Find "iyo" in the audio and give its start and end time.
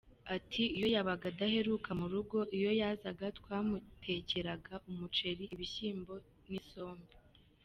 0.77-0.87, 2.57-2.71